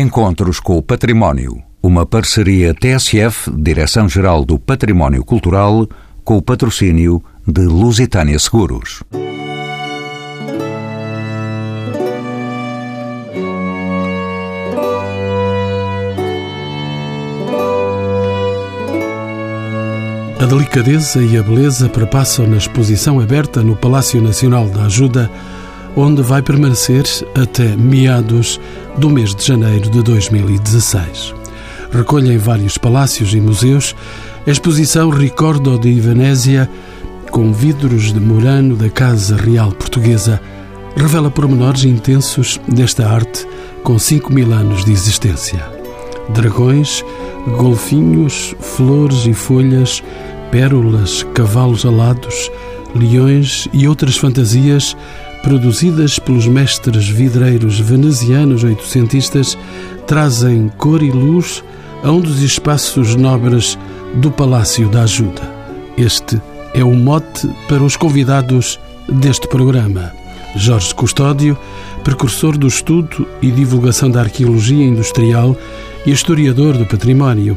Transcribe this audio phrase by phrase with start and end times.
[0.00, 1.60] Encontros com o Património.
[1.82, 5.88] Uma parceria TSF, Direção-Geral do Património Cultural,
[6.22, 9.02] com o patrocínio de Lusitânia Seguros.
[20.40, 25.28] A delicadeza e a beleza perpassam na exposição aberta no Palácio Nacional da Ajuda,
[25.98, 27.04] onde vai permanecer
[27.34, 28.60] até meados
[28.98, 31.34] do mês de janeiro de 2016.
[31.90, 33.96] Recolhe em vários palácios e museus
[34.46, 36.70] a exposição Ricordo de Venésia,
[37.32, 40.40] com vidros de Murano da Casa Real Portuguesa,
[40.96, 43.44] revela pormenores intensos desta arte
[43.82, 45.60] com 5 mil anos de existência.
[46.28, 47.04] Dragões,
[47.56, 50.00] golfinhos, flores e folhas,
[50.52, 52.52] pérolas, cavalos alados,
[52.94, 54.96] leões e outras fantasias
[55.48, 59.56] produzidas pelos mestres vidreiros venezianos oitocentistas
[60.06, 61.64] trazem cor e luz
[62.04, 63.78] a um dos espaços nobres
[64.16, 65.40] do Palácio da Ajuda.
[65.96, 66.38] Este
[66.74, 68.78] é o mote para os convidados
[69.08, 70.12] deste programa.
[70.54, 71.56] Jorge Custódio,
[72.04, 75.56] precursor do estudo e divulgação da arqueologia industrial
[76.04, 77.56] e historiador do património.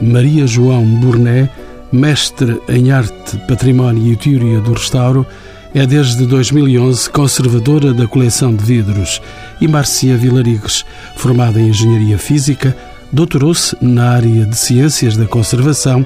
[0.00, 1.50] Maria João Burné,
[1.92, 5.26] mestre em arte, património e teoria do restauro,
[5.74, 9.20] é desde 2011 conservadora da coleção de vidros.
[9.60, 10.84] E Marcia Vilarigues,
[11.16, 12.76] formada em Engenharia Física,
[13.12, 16.04] doutorou-se na área de Ciências da Conservação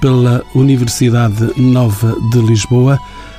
[0.00, 2.98] pela Universidade Nova de Lisboa,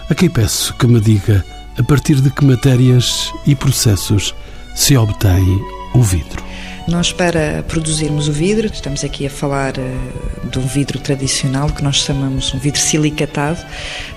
[0.10, 1.46] a quem peço que me diga
[1.78, 4.34] a partir de que matérias e processos
[4.76, 5.62] se obtém
[5.94, 6.47] o vidro.
[6.88, 11.84] Nós, para produzirmos o vidro, estamos aqui a falar uh, de um vidro tradicional que
[11.84, 13.60] nós chamamos um vidro silicatado,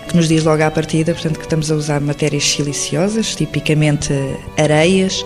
[0.08, 4.12] que nos diz logo à partida, portanto, que estamos a usar matérias siliciosas, tipicamente
[4.56, 5.24] areias,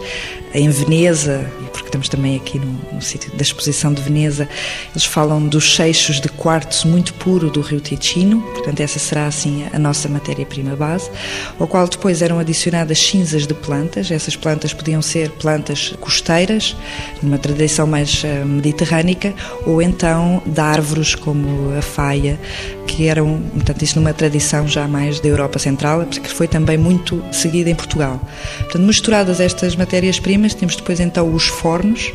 [0.55, 4.49] em Veneza, porque estamos também aqui no, no sítio da exposição de Veneza,
[4.93, 9.67] eles falam dos seixos de quartzo muito puro do rio Ticino, portanto essa será assim
[9.73, 11.11] a nossa matéria-prima base,
[11.59, 16.77] ao qual depois eram adicionadas cinzas de plantas, essas plantas podiam ser plantas costeiras,
[17.23, 19.33] numa tradição mais uh, mediterrânica,
[19.67, 22.39] ou então de árvores como a faia,
[22.87, 27.23] que eram, portanto isso numa tradição já mais da Europa Central, que foi também muito
[27.33, 28.21] seguida em Portugal.
[28.59, 32.13] Portanto, misturadas estas matérias-primas, temos depois então os fornos.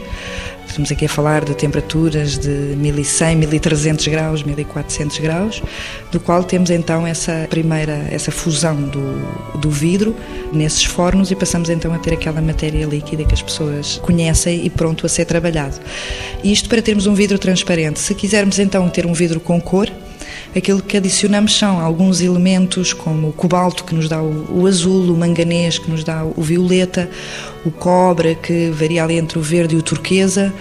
[0.69, 5.63] Estamos aqui a falar de temperaturas de 1100, 1300 graus, 1400 graus,
[6.11, 10.15] do qual temos então essa primeira, essa fusão do, do vidro
[10.53, 14.69] nesses fornos e passamos então a ter aquela matéria líquida que as pessoas conhecem e
[14.69, 15.79] pronto a ser trabalhado.
[16.43, 17.99] Isto para termos um vidro transparente.
[17.99, 19.89] Se quisermos então ter um vidro com cor,
[20.55, 25.13] aquilo que adicionamos são alguns elementos como o cobalto que nos dá o, o azul,
[25.13, 27.09] o manganês que nos dá o violeta,
[27.65, 30.53] o cobre que varia ali entre o verde e o turquesa.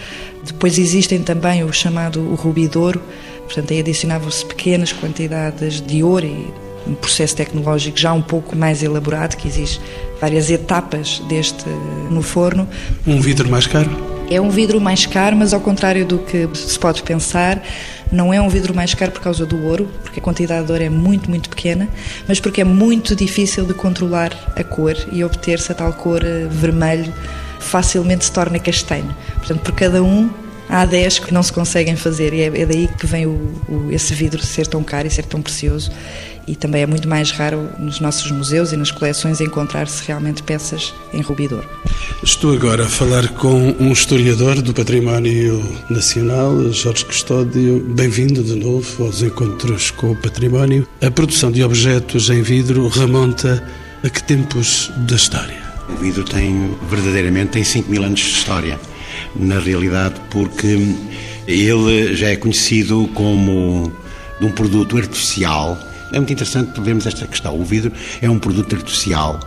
[0.45, 3.01] Depois existem também o chamado o rubidouro,
[3.45, 6.53] portanto aí adicionavam-se pequenas quantidades de ouro e
[6.87, 9.81] um processo tecnológico já um pouco mais elaborado que exige
[10.21, 11.65] várias etapas deste
[12.11, 12.69] no forno.
[13.07, 14.18] Um vidro mais caro?
[14.31, 17.63] É um vidro mais caro, mas ao contrário do que se pode pensar,
[18.13, 20.85] não é um vidro mais caro por causa do ouro, porque a quantidade de ouro
[20.85, 21.89] é muito, muito pequena,
[22.27, 26.47] mas porque é muito difícil de controlar a cor e obter-se a tal cor eh,
[26.51, 27.13] vermelho
[27.59, 29.17] facilmente se torna castanho.
[29.37, 30.29] Portanto, por cada um
[30.69, 33.31] há 10 que não se conseguem fazer e é, é daí que vem o,
[33.67, 35.91] o, esse vidro ser tão caro e ser tão precioso
[36.49, 40.95] e também é muito mais raro nos nossos museus e nas coleções encontrar-se realmente peças
[41.13, 41.63] em rubidor.
[42.23, 47.81] Estou agora a falar com um historiador do património nacional, Jorge Custódio.
[47.95, 50.89] Bem-vindo de novo aos encontros com o património.
[51.03, 53.63] A produção de objetos em vidro remonta
[54.03, 55.69] a que tempos da história?
[55.91, 58.81] O vidro tem, verdadeiramente, tem 5 mil anos de história.
[59.37, 60.79] Na realidade, porque
[61.47, 63.93] ele já é conhecido como
[64.41, 65.79] de um produto artificial
[66.13, 67.59] é muito interessante vermos esta questão.
[67.59, 69.41] O vidro é um produto artificial.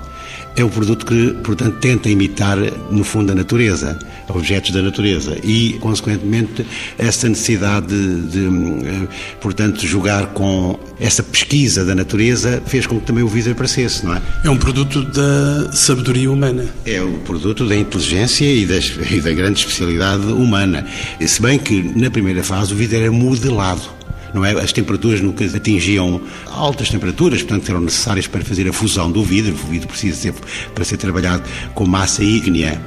[0.55, 2.57] É um produto que, portanto, tenta imitar,
[2.89, 5.37] no fundo, a natureza, objetos da natureza.
[5.43, 6.65] E, consequentemente,
[6.97, 9.07] essa necessidade de, de eh,
[9.39, 14.13] portanto, jogar com essa pesquisa da natureza fez com que também o vidro aparecesse, não
[14.13, 14.21] é?
[14.43, 16.65] É um produto da sabedoria humana.
[16.85, 20.85] É o produto da inteligência e, das, e da grande especialidade humana.
[21.25, 24.00] Se bem que, na primeira fase, o vidro era modelado
[24.33, 24.51] não é?
[24.51, 29.53] As temperaturas nunca atingiam altas temperaturas, portanto eram necessárias para fazer a fusão do vidro.
[29.53, 30.33] O vidro precisa ser
[30.73, 31.43] para ser trabalhado
[31.73, 32.81] com massa ígnea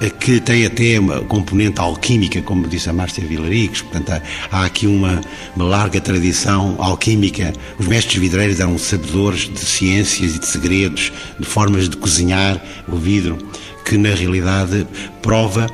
[0.00, 4.86] eh, que tem até uma componente alquímica, como disse a Márcia Vilarix, portanto há, aqui
[4.86, 5.20] uma,
[5.54, 7.52] uma, larga tradição alquímica.
[7.78, 12.96] Os mestres vidreiros eram sabedores de ciências e de segredos, de formas de cozinhar o
[12.96, 13.38] vidro,
[13.84, 14.86] que na realidade
[15.22, 15.66] prova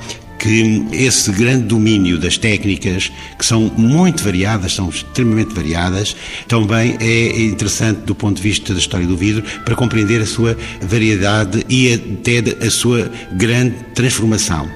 [0.43, 6.17] que esse grande domínio das técnicas, que são muito variadas, são extremamente variadas,
[6.49, 10.57] também é interessante do ponto de vista da história do vidro para compreender a sua
[10.81, 14.69] variedade e até a sua grande transformação.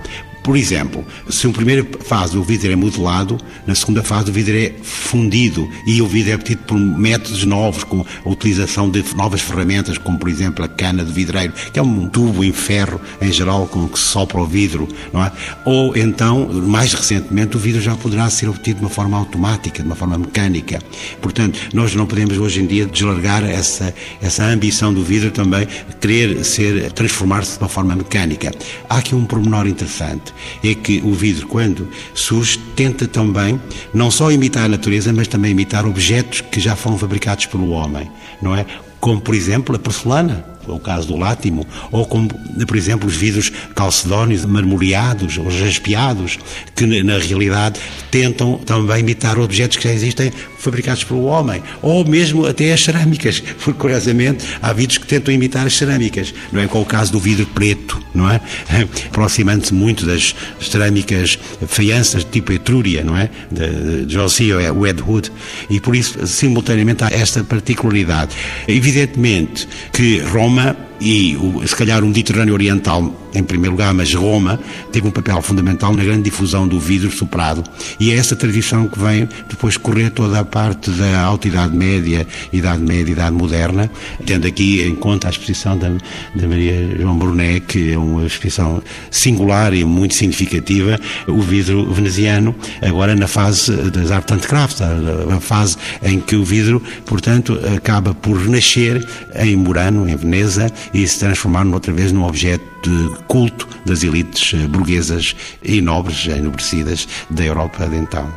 [0.46, 4.56] Por exemplo, se uma primeira fase o vidro é modelado, na segunda fase o vidro
[4.56, 9.40] é fundido e o vidro é obtido por métodos novos, com a utilização de novas
[9.40, 13.32] ferramentas, como por exemplo a cana de vidreiro, que é um tubo em ferro, em
[13.32, 15.32] geral, com que se sopra o vidro, não é?
[15.64, 19.88] Ou então, mais recentemente, o vidro já poderá ser obtido de uma forma automática, de
[19.88, 20.78] uma forma mecânica.
[21.20, 23.92] Portanto, nós não podemos hoje em dia deslargar essa,
[24.22, 25.66] essa ambição do vidro também,
[26.00, 28.52] querer ser, transformar-se de uma forma mecânica.
[28.88, 33.60] Há aqui um pormenor interessante é que o vidro, quando surge, tenta também
[33.92, 38.10] não só imitar a natureza, mas também imitar objetos que já foram fabricados pelo homem,
[38.40, 38.66] não é?
[39.00, 42.28] Como, por exemplo, a porcelana o caso do látimo, ou como,
[42.66, 46.38] por exemplo, os vidros calcedónios marmoreados ou jaspeados,
[46.74, 47.80] que na realidade
[48.10, 53.40] tentam também imitar objetos que já existem fabricados pelo homem, ou mesmo até as cerâmicas,
[53.62, 56.66] porque curiosamente há vidros que tentam imitar as cerâmicas, não é?
[56.66, 58.40] Com o caso do vidro preto, não é?
[59.06, 63.30] Aproximando-se muito das cerâmicas faianças de tipo Etrúria, não é?
[63.50, 65.30] De, de é o Wedgwood,
[65.70, 68.34] e por isso, simultaneamente, há esta particularidade.
[68.66, 74.58] Evidentemente que Roma map e se calhar o Mediterrâneo Oriental em primeiro lugar, mas Roma
[74.90, 77.62] teve um papel fundamental na grande difusão do vidro soprado.
[78.00, 82.26] E é essa tradição que vem depois correr toda a parte da Alta Idade Média,
[82.52, 83.90] Idade Média, Idade Moderna,
[84.24, 85.90] tendo aqui em conta a exposição da,
[86.34, 92.54] da Maria João Brunet, que é uma exposição singular e muito significativa, o vidro veneziano,
[92.80, 98.14] agora na fase das art and crafts, a fase em que o vidro, portanto, acaba
[98.14, 103.68] por renascer em Murano, em Veneza, e se transformar outra vez num objeto de culto
[103.84, 108.32] das elites eh, burguesas e nobres, enobrecidas da Europa de então.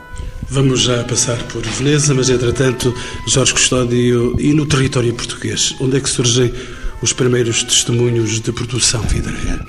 [0.50, 2.94] Vamos já passar por Veneza, mas entretanto,
[3.28, 6.51] Jorge Custódio, e no território português, onde é que surgem
[7.01, 9.63] os primeiros testemunhos de produção vidreira?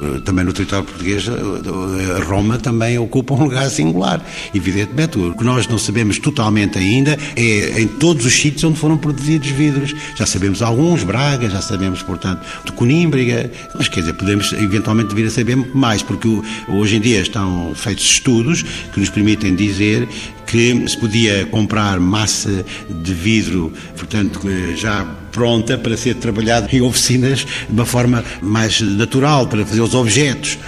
[0.00, 4.24] Eh, também no território português, eh, Roma também ocupa um lugar singular.
[4.54, 8.96] Evidentemente, o que nós não sabemos totalmente ainda é em todos os sítios onde foram
[8.96, 9.94] produzidos vidros.
[10.14, 15.26] Já sabemos alguns, Braga, já sabemos, portanto, de Conímbriga, mas quer dizer, podemos eventualmente vir
[15.26, 16.28] a saber mais, porque
[16.68, 20.08] hoje em dia estão feitos estudos que nos permitem dizer
[20.48, 24.40] que se podia comprar massa de vidro, portanto,
[24.76, 29.94] já pronta para ser trabalhada em oficinas de uma forma mais natural, para fazer os
[29.94, 30.58] objetos,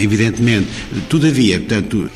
[0.00, 0.66] evidentemente.
[1.08, 2.10] Todavia, portanto,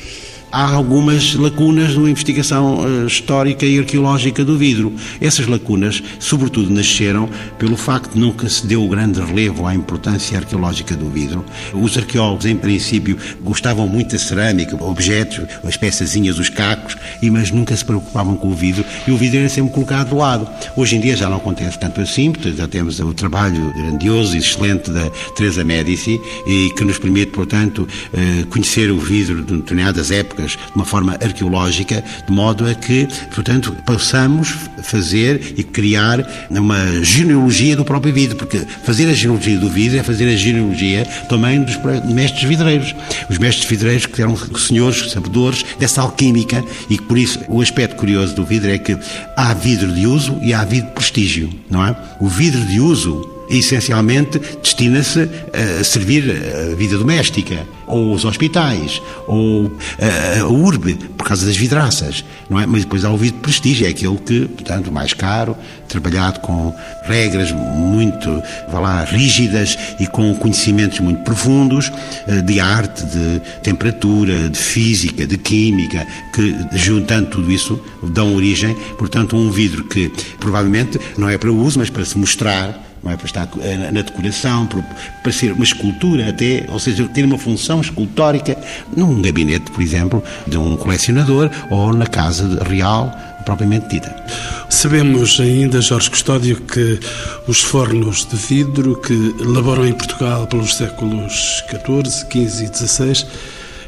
[0.53, 4.93] há algumas lacunas na investigação uh, histórica e arqueológica do vidro.
[5.19, 7.27] Essas lacunas, sobretudo, nasceram
[7.57, 11.43] pelo facto de nunca se deu grande relevo à importância arqueológica do vidro.
[11.73, 17.75] Os arqueólogos, em princípio, gostavam muito da cerâmica, objetos, as peçazinhas, os cacos, mas nunca
[17.75, 20.47] se preocupavam com o vidro e o vidro era sempre colocado de lado.
[20.77, 24.91] Hoje em dia já não acontece tanto assim, já temos o trabalho grandioso e excelente
[24.91, 30.42] da Teresa Medici e que nos permite, portanto, uh, conhecer o vidro de determinadas épocas
[30.51, 37.75] de uma forma arqueológica, de modo a que, portanto, possamos fazer e criar uma genealogia
[37.75, 41.77] do próprio vidro, porque fazer a genealogia do vidro é fazer a genealogia também dos
[42.05, 42.95] mestres vidreiros.
[43.29, 48.35] Os mestres vidreiros que eram senhores, sabedores dessa alquímica e por isso, o aspecto curioso
[48.35, 48.97] do vidro é que
[49.35, 51.95] há vidro de uso e há vidro de prestígio, não é?
[52.19, 55.29] O vidro de uso essencialmente destina-se
[55.79, 56.23] a servir
[56.71, 62.59] a vida doméstica, ou os hospitais, ou a, a urbe, por causa das vidraças, não
[62.59, 62.65] é?
[62.65, 65.55] Mas depois há o vidro de prestígio, é aquele que, portanto, mais caro,
[65.87, 66.73] trabalhado com
[67.05, 71.91] regras muito, vá lá, rígidas e com conhecimentos muito profundos
[72.27, 78.75] eh, de arte, de temperatura, de física, de química, que juntando tudo isso dão origem,
[78.97, 83.11] portanto, a um vidro que provavelmente não é para uso, mas para se mostrar não
[83.11, 83.17] é?
[83.17, 84.67] para estar eh, na decoração,
[85.21, 88.57] para ser uma escultura até, ou seja, ter uma função escultórica
[88.95, 94.15] num gabinete, por exemplo, de um colecionador ou na casa real propriamente dita.
[94.69, 96.99] Sabemos ainda, Jorge Custódio, que
[97.47, 103.27] os fornos de vidro que laboram em Portugal pelos séculos XIV, XV e XVI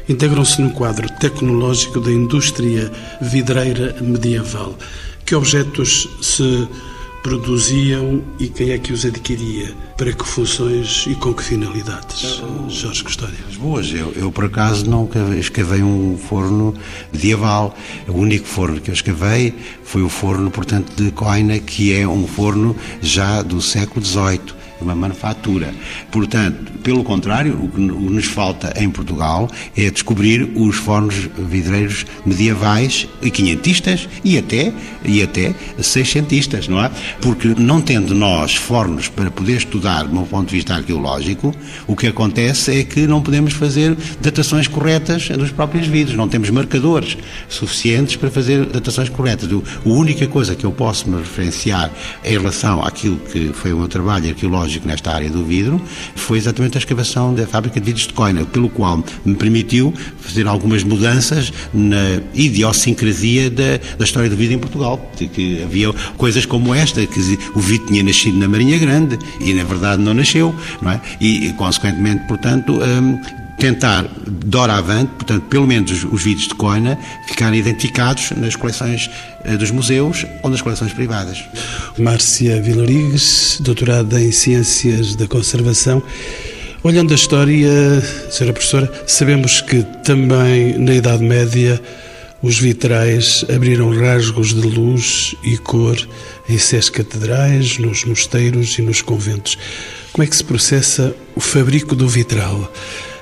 [0.08, 4.76] integram-se no quadro tecnológico da indústria vidreira medieval.
[5.24, 6.68] Que objetos se
[7.26, 9.74] produziam e quem é que os adquiria?
[9.96, 12.40] Para que funções e com que finalidades?
[12.68, 13.36] Jorge Custódio.
[13.58, 16.72] Boas, eu, eu por acaso nunca escavei um forno
[17.12, 17.76] medieval.
[18.06, 19.52] O único forno que eu escavei
[19.82, 24.94] foi o forno, portanto, de Coina, que é um forno já do século XVIII uma
[24.94, 25.74] manufatura.
[26.10, 33.08] Portanto, pelo contrário, o que nos falta em Portugal é descobrir os fornos vidreiros medievais
[33.22, 34.72] e quinhentistas e até,
[35.04, 36.90] e até seiscentistas, não é?
[37.20, 41.54] Porque não tendo nós fornos para poder estudar de um ponto de vista arqueológico,
[41.86, 46.50] o que acontece é que não podemos fazer datações corretas dos próprios vidros, não temos
[46.50, 47.16] marcadores
[47.48, 49.48] suficientes para fazer datações corretas.
[49.50, 51.90] A única coisa que eu posso me referenciar
[52.24, 55.80] em relação àquilo que foi o meu trabalho arqueológico nesta área do vidro
[56.14, 60.46] foi exatamente a escavação da fábrica de vidros de Coina, pelo qual me permitiu fazer
[60.46, 65.10] algumas mudanças na idiosincrasia da, da história do vidro em Portugal.
[65.16, 67.20] Que havia coisas como esta, que
[67.54, 71.00] o vidro tinha nascido na Marinha Grande e, na verdade, não nasceu, não é?
[71.20, 73.20] E, consequentemente, portanto, hum,
[73.58, 78.54] tentar, de hora avante, portanto, pelo menos os, os vídeos de Coina, ficarem identificados nas
[78.54, 79.10] coleções
[79.44, 81.44] eh, dos museus ou nas coleções privadas.
[81.98, 86.02] Márcia Vilarigues, doutorada em Ciências da Conservação.
[86.82, 88.52] Olhando a história, Sra.
[88.52, 91.80] Professora, sabemos que também na Idade Média
[92.42, 95.96] os vitrais abriram rasgos de luz e cor
[96.48, 99.58] em sés catedrais, nos mosteiros e nos conventos.
[100.12, 102.72] Como é que se processa o fabrico do vitral?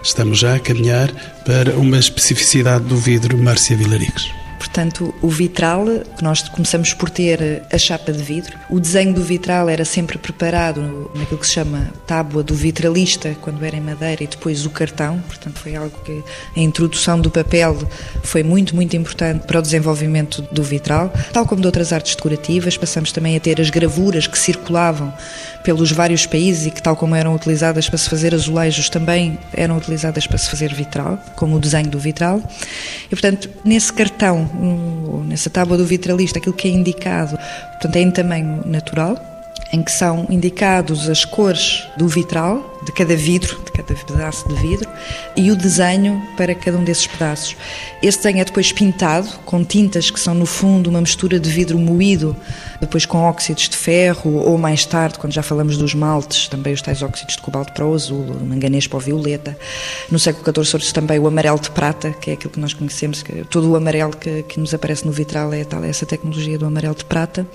[0.04, 1.10] Estamos já a caminhar
[1.46, 4.43] para uma especificidade do vidro, Márcia Vilarigues.
[4.58, 5.84] Portanto, o vitral,
[6.20, 11.10] nós começamos por ter a chapa de vidro, o desenho do vitral era sempre preparado
[11.14, 15.20] naquilo que se chama tábua do vitralista, quando era em madeira, e depois o cartão.
[15.26, 16.22] Portanto, foi algo que
[16.56, 17.76] a introdução do papel
[18.22, 21.12] foi muito, muito importante para o desenvolvimento do vitral.
[21.32, 25.12] Tal como de outras artes decorativas, passamos também a ter as gravuras que circulavam
[25.62, 29.76] pelos vários países e que, tal como eram utilizadas para se fazer azulejos, também eram
[29.76, 32.42] utilizadas para se fazer vitral, como o desenho do vitral.
[33.06, 34.43] E, portanto, nesse cartão,
[35.26, 37.38] nessa tábua do vitralista, aquilo que é indicado,
[37.72, 39.16] portanto, é em tamanho natural,
[39.72, 44.54] em que são indicados as cores do vitral, de cada vidro, de cada pedaço de
[44.54, 44.88] vidro,
[45.36, 47.56] e o desenho para cada um desses pedaços.
[48.02, 51.78] Esse desenho é depois pintado com tintas que são, no fundo, uma mistura de vidro
[51.78, 52.36] moído,
[52.80, 56.82] depois com óxidos de ferro, ou mais tarde, quando já falamos dos maltes, também os
[56.82, 59.56] tais óxidos de cobalto para o azul, o manganês para o violeta.
[60.10, 63.22] No século XIV surge também o amarelo de prata, que é aquilo que nós conhecemos,
[63.22, 66.58] que todo o amarelo que, que nos aparece no vitral é tal, é essa tecnologia
[66.58, 67.46] do amarelo de prata.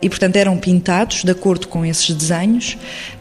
[0.00, 2.76] E, portanto, eram pintados de acordo com esses desenhos,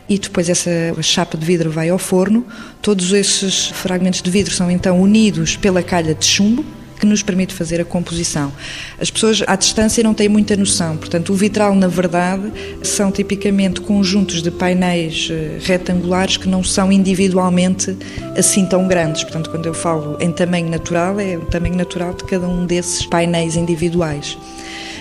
[0.07, 0.69] e depois essa
[1.01, 2.45] chapa de vidro vai ao forno.
[2.81, 6.63] Todos esses fragmentos de vidro são então unidos pela calha de chumbo,
[6.99, 8.51] que nos permite fazer a composição.
[8.99, 12.51] As pessoas à distância não têm muita noção, portanto, o vitral, na verdade,
[12.83, 17.97] são tipicamente conjuntos de painéis eh, retangulares que não são individualmente
[18.37, 19.23] assim tão grandes.
[19.23, 23.05] Portanto, quando eu falo em tamanho natural, é o tamanho natural de cada um desses
[23.05, 24.37] painéis individuais.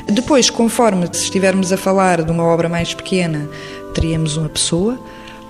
[0.07, 3.49] Depois, conforme se estivermos a falar de uma obra mais pequena,
[3.95, 4.99] teríamos uma pessoa.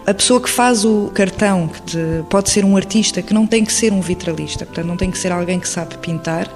[0.06, 3.72] A pessoa que faz o cartão, que pode ser um artista, que não tem que
[3.72, 6.48] ser um vitralista, portanto, não tem que ser alguém que sabe pintar.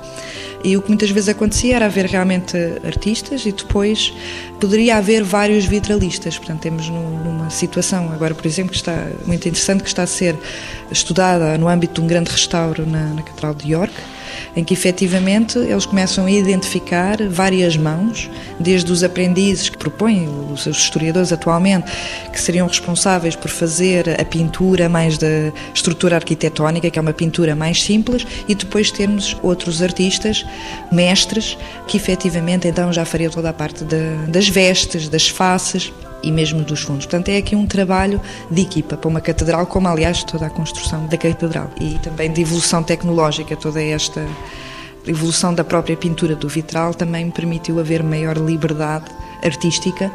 [0.62, 4.12] E o que muitas vezes acontecia era haver realmente artistas e depois
[4.60, 6.36] poderia haver vários vitralistas.
[6.36, 10.36] Portanto, temos numa situação, agora, por exemplo, que está muito interessante, que está a ser
[10.90, 13.94] estudada no âmbito de um grande restauro na, na Catedral de York
[14.56, 20.66] em que efetivamente eles começam a identificar várias mãos, desde os aprendizes que propõem os
[20.66, 21.90] historiadores atualmente,
[22.32, 27.54] que seriam responsáveis por fazer a pintura mais da estrutura arquitetónica, que é uma pintura
[27.54, 30.44] mais simples, e depois termos outros artistas,
[30.90, 33.84] mestres, que efetivamente então já fariam toda a parte
[34.28, 37.06] das vestes, das faces e mesmo dos fundos.
[37.06, 38.20] Portanto, é aqui um trabalho
[38.50, 41.70] de equipa para uma catedral, como aliás toda a construção da catedral.
[41.80, 44.26] E também de evolução tecnológica, toda esta
[45.06, 49.06] evolução da própria pintura do vitral também permitiu haver maior liberdade
[49.42, 50.10] artística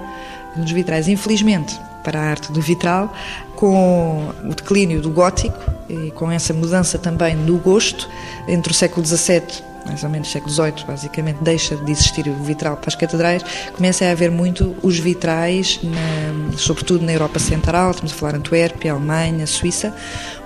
[0.55, 1.07] nos vitrais.
[1.07, 3.13] Infelizmente, para a arte do vitral,
[3.55, 5.57] com o declínio do gótico
[5.89, 8.09] e com essa mudança também no gosto,
[8.47, 12.77] entre o século XVII mais ou menos século XVIII, basicamente, deixa de existir o vitral
[12.77, 18.11] para as catedrais, começa a haver muito os vitrais, na, sobretudo na Europa Central, estamos
[18.11, 19.95] a falar Antuérpia, Alemanha, Suíça,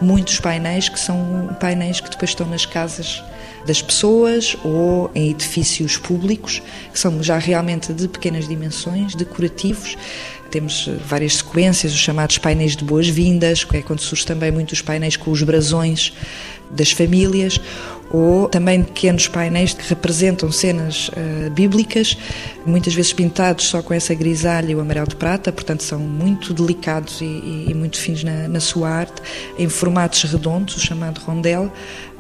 [0.02, 3.24] muitos painéis que são painéis que depois estão nas casas
[3.66, 9.98] das pessoas ou em edifícios públicos, que são já realmente de pequenas dimensões, decorativos.
[10.50, 15.18] Temos várias sequências, os chamados painéis de boas-vindas, que é quando surge também muitos painéis
[15.18, 16.14] com os brasões
[16.72, 17.60] das famílias,
[18.10, 22.18] ou também pequenos painéis que representam cenas uh, bíblicas,
[22.66, 26.54] muitas vezes pintados só com essa grisalha e o amarelo de prata, portanto são muito
[26.54, 29.22] delicados e, e, e muito finos na, na, sua arte,
[29.58, 31.72] em formatos redondos, o chamado rondel,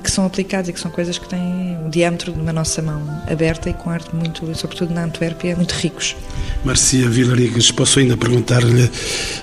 [0.04, 3.01] que são aplicados e que são coisas que têm o diâmetro de uma nossa mão
[3.30, 6.16] aberta e com arte muito, sobretudo na Antuérpia, muito ricos.
[6.63, 8.89] Marcia Vilarigas, posso ainda perguntar-lhe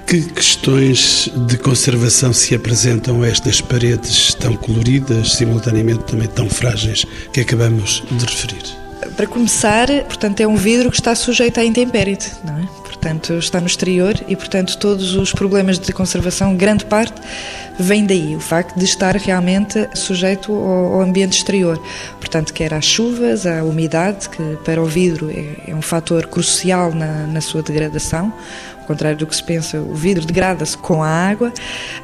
[0.06, 7.04] que questões de conservação se apresentam a estas paredes tão coloridas, simultaneamente também tão frágeis,
[7.32, 8.62] que acabamos de referir?
[9.16, 12.83] Para começar, portanto, é um vidro que está sujeito à intempérie, não é?
[13.04, 17.20] Portanto, está no exterior e, portanto, todos os problemas de conservação, grande parte,
[17.78, 21.78] vem daí, o facto de estar realmente sujeito ao, ambiente exterior.
[22.18, 26.94] Portanto, quer às chuvas, à umidade, que para o vidro é, é um fator crucial
[26.94, 28.32] na, na sua degradação,
[28.84, 31.52] ao contrário do que se pensa, o vidro degrada-se com a água.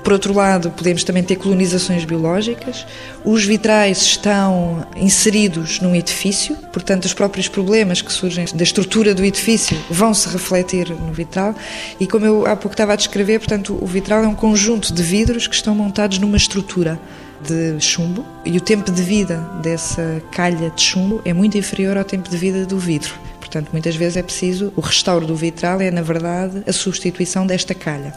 [0.02, 2.86] Por outro lado, podemos também ter colonizações biológicas.
[3.22, 9.24] Os vitrais estão inseridos num edifício, portanto, os próprios problemas que surgem da estrutura do
[9.24, 11.54] edifício vão se refletir no vitral.
[12.00, 15.02] E como eu há pouco estava a descrever, portanto, o vitral é um conjunto de
[15.02, 16.98] vidros que estão montados numa estrutura
[17.42, 22.04] de chumbo e o tempo de vida dessa calha de chumbo é muito inferior ao
[22.04, 23.29] tempo de vida do vidro.
[23.50, 27.74] Portanto, muitas vezes é preciso o restauro do vitral, é na verdade a substituição desta
[27.74, 28.14] calha.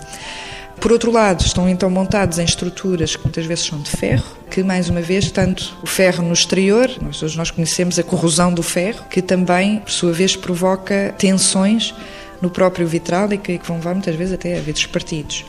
[0.80, 4.62] Por outro lado, estão então montados em estruturas que muitas vezes são de ferro, que
[4.62, 8.62] mais uma vez, tanto o ferro no exterior, nós hoje nós conhecemos a corrosão do
[8.62, 11.96] ferro, que também, por sua vez, provoca tensões
[12.40, 15.46] no próprio vitral e que, vão levar muitas vezes até a vidros partidos.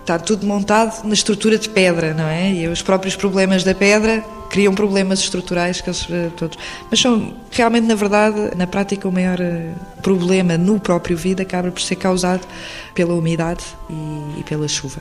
[0.00, 2.50] Está tudo montado na estrutura de pedra, não é?
[2.50, 6.58] E os próprios problemas da pedra criam problemas estruturais que eles eh, todos.
[6.90, 9.70] Mas são realmente, na verdade, na prática, o maior eh,
[10.02, 12.46] problema no próprio vidro acaba por ser causado
[12.94, 15.00] pela umidade e, e pela chuva.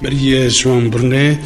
[0.00, 1.40] Maria João Brunet.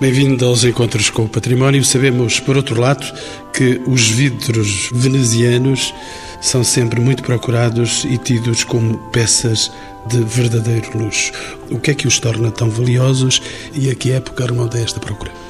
[0.00, 1.84] Bem-vindo aos Encontros com o Património.
[1.84, 3.04] Sabemos, por outro lado,
[3.52, 5.92] que os vidros venezianos
[6.40, 9.70] são sempre muito procurados e tidos como peças
[10.06, 11.32] de verdadeiro luxo.
[11.70, 13.42] O que é que os torna tão valiosos
[13.74, 15.49] e a que época remonta esta procura?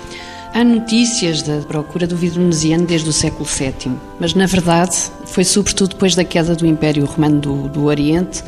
[0.53, 5.45] Há notícias da procura do vidro veneziano desde o século VII, mas na verdade foi
[5.45, 8.43] sobretudo depois da queda do Império Romano do, do Oriente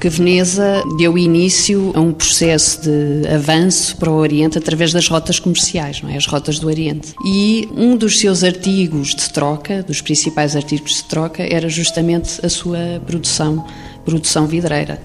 [0.00, 5.38] que Veneza deu início a um processo de avanço para o Oriente através das rotas
[5.38, 6.16] comerciais, não é?
[6.16, 7.14] as rotas do Oriente.
[7.24, 12.48] E um dos seus artigos de troca, dos principais artigos de troca, era justamente a
[12.48, 13.64] sua produção,
[14.04, 15.00] produção vidreira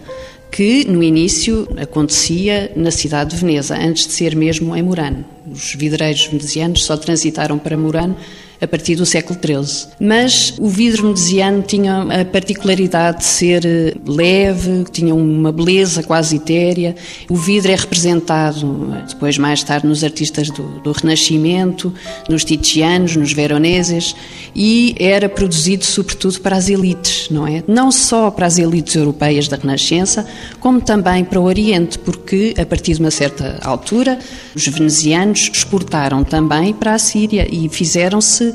[0.51, 5.23] que no início acontecia na cidade de Veneza, antes de ser mesmo em Murano.
[5.49, 8.17] Os vidreiros venezianos só transitaram para Murano
[8.61, 9.87] a partir do século XIII.
[9.99, 16.35] Mas o vidro veneziano tinha a particularidade de ser eh, leve, tinha uma beleza quase
[16.35, 16.95] etérea.
[17.27, 21.91] O vidro é representado eh, depois, mais tarde, nos artistas do, do Renascimento,
[22.29, 24.15] nos Titianos, nos Veroneses,
[24.55, 27.63] e era produzido sobretudo para as elites, não é?
[27.67, 30.25] Não só para as elites europeias da Renascença,
[30.59, 34.19] como também para o Oriente, porque a partir de uma certa altura
[34.55, 38.50] os venezianos exportaram também para a Síria e fizeram-se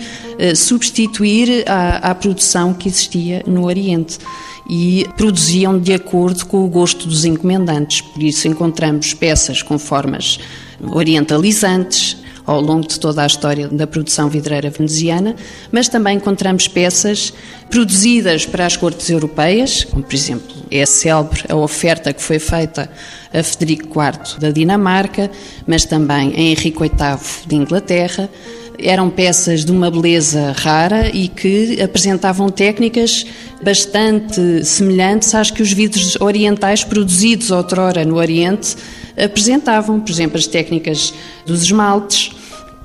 [0.54, 4.18] substituir à, à produção que existia no Oriente
[4.68, 8.00] e produziam de acordo com o gosto dos encomendantes.
[8.00, 10.38] Por isso encontramos peças com formas
[10.92, 15.34] orientalizantes ao longo de toda a história da produção vidreira veneziana,
[15.72, 17.32] mas também encontramos peças
[17.68, 22.88] produzidas para as cortes europeias, como por exemplo é célebre a oferta que foi feita
[23.32, 25.30] a Federico IV da Dinamarca,
[25.66, 28.30] mas também a Henrique VIII de Inglaterra,
[28.78, 33.26] eram peças de uma beleza rara e que apresentavam técnicas
[33.62, 38.76] bastante semelhantes às que os vidros orientais produzidos outrora no Oriente
[39.16, 40.00] apresentavam.
[40.00, 41.14] Por exemplo, as técnicas
[41.46, 42.30] dos esmaltes,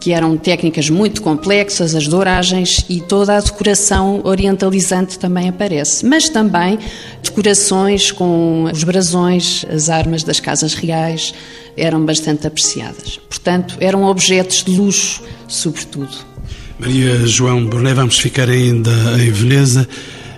[0.01, 6.04] que eram técnicas muito complexas, as douragens e toda a decoração orientalizante também aparece.
[6.04, 6.80] Mas também
[7.21, 11.34] decorações com os brasões, as armas das casas reais,
[11.75, 13.19] eram bastante apreciadas.
[13.29, 16.12] Portanto, eram objetos de luxo, sobretudo.
[16.79, 19.88] Maria João Brunet, vamos ficar ainda em Veneza.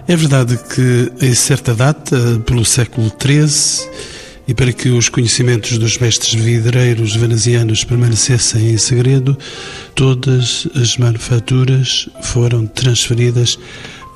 [0.08, 3.90] É verdade que, em certa data, pelo século XIII,
[4.48, 9.38] e para que os conhecimentos dos mestres vidreiros venezianos permanecessem em segredo,
[9.96, 13.58] todas as manufaturas foram transferidas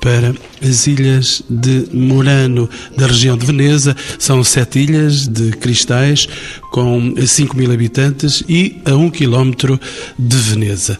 [0.00, 3.96] para as ilhas de Murano, da região de Veneza.
[4.18, 6.28] São sete ilhas de cristais
[6.70, 9.80] com 5 mil habitantes e a um quilómetro
[10.18, 10.98] de Veneza.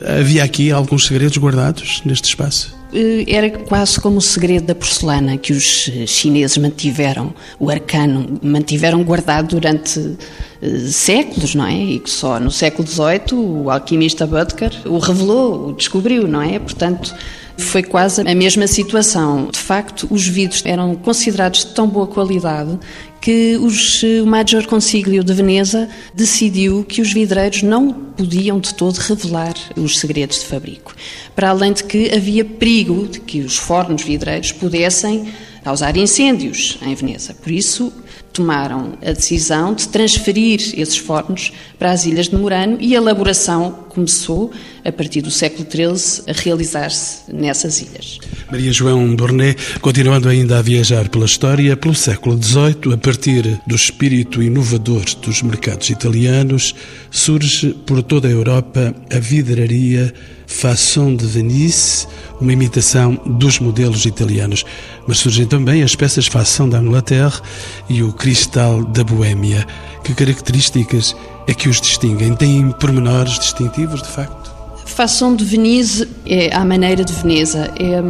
[0.00, 2.78] Havia aqui alguns segredos guardados neste espaço?
[2.92, 9.02] Eh, era quase como o segredo da porcelana que os chineses mantiveram, o arcano, mantiveram
[9.04, 10.16] guardado durante
[10.57, 10.57] eh,
[10.90, 11.74] séculos, não é?
[11.74, 16.58] E que só no século XVIII o alquimista Butker o revelou, o descobriu, não é?
[16.58, 17.14] Portanto,
[17.58, 19.48] foi quase a mesma situação.
[19.52, 22.78] De facto, os vidros eram considerados de tão boa qualidade
[23.20, 28.96] que os, o Major Consiglio de Veneza decidiu que os vidreiros não podiam de todo
[28.96, 30.94] revelar os segredos de fabrico.
[31.34, 35.28] Para além de que havia perigo de que os fornos vidreiros pudessem
[35.64, 37.34] causar incêndios em Veneza.
[37.34, 37.92] Por isso,
[38.32, 43.86] tomaram a decisão de transferir esses fornos para as Ilhas de Murano e a elaboração
[43.88, 44.52] começou,
[44.84, 48.18] a partir do século XIII, a realizar-se nessas ilhas.
[48.50, 53.74] Maria João Bornet, continuando ainda a viajar pela história, pelo século XVIII, a partir do
[53.74, 56.74] espírito inovador dos mercados italianos,
[57.10, 60.14] surge por toda a Europa a vidraria
[60.48, 62.08] Façon de Venise,
[62.40, 64.64] uma imitação dos modelos italianos.
[65.06, 67.40] Mas surgem também as peças Façon da Inglaterra
[67.88, 69.64] e o Cristal da Boêmia.
[70.02, 71.14] Que características
[71.46, 72.34] é que os distinguem?
[72.34, 74.50] Têm pormenores distintivos, de facto?
[74.86, 77.70] Façon de Venise é a maneira de Veneza.
[77.78, 78.00] É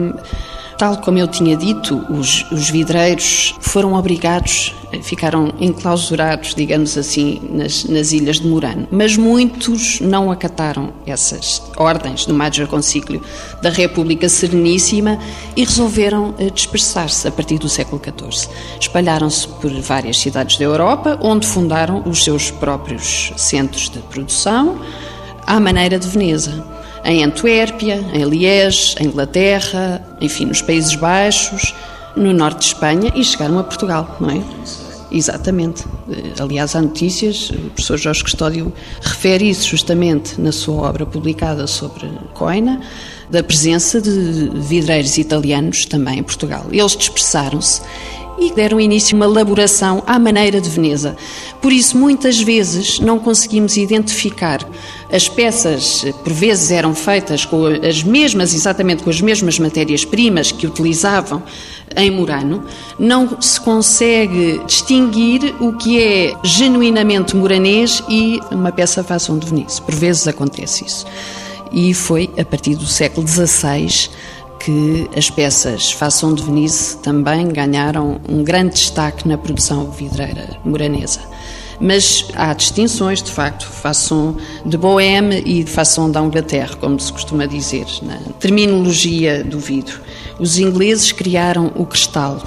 [0.79, 7.83] Tal como eu tinha dito, os, os vidreiros foram obrigados, ficaram enclausurados, digamos assim, nas,
[7.83, 8.87] nas ilhas de Murano.
[8.89, 13.21] Mas muitos não acataram essas ordens do Major Concílio
[13.61, 15.19] da República Sereníssima
[15.57, 18.49] e resolveram eh, dispersar-se a partir do século XIV.
[18.81, 24.81] Espalharam-se por várias cidades da Europa, onde fundaram os seus próprios centros de produção,
[25.45, 26.78] à maneira de Veneza
[27.09, 31.75] em Antuérpia, em Liege, em Inglaterra, enfim, nos Países Baixos,
[32.15, 34.43] no norte de Espanha e chegaram a Portugal, não é?
[35.11, 35.87] Exatamente.
[36.11, 41.67] Eh, aliás, há notícias, o professor Jorge Custódio refere isso justamente na sua obra publicada
[41.67, 42.81] sobre Coina,
[43.31, 46.67] da presença de vidreiros italianos também em Portugal.
[46.71, 47.81] Eles dispersaram-se
[48.39, 51.17] e deram início a uma elaboração à maneira de Veneza.
[51.61, 54.67] Por isso, muitas vezes não conseguimos identificar
[55.11, 60.67] as peças, por vezes eram feitas com as mesmas, exatamente com as mesmas matérias-primas que
[60.67, 61.43] utilizavam
[61.97, 62.63] em Murano,
[62.99, 69.81] não se consegue distinguir o que é genuinamente muranês e uma peça façam de Veneza.
[69.83, 71.07] Por vezes acontece isso.
[71.73, 74.11] E foi a partir do século XVI
[74.61, 81.21] que as peças Façon de Venise também ganharam um grande destaque na produção vidreira moranesa.
[81.81, 87.47] Mas há distinções, de facto, Façon de Bohème e Façon da Anglaterra, como se costuma
[87.47, 90.01] dizer, na terminologia do vidro.
[90.41, 92.43] Os ingleses criaram o cristal,